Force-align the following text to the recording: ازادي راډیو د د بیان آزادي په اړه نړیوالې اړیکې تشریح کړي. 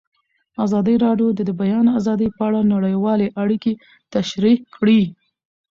ازادي 0.65 0.95
راډیو 1.05 1.29
د 1.37 1.39
د 1.49 1.51
بیان 1.61 1.85
آزادي 1.99 2.27
په 2.37 2.41
اړه 2.47 2.59
نړیوالې 2.73 3.27
اړیکې 3.41 3.73
تشریح 4.13 4.57
کړي. 4.75 5.01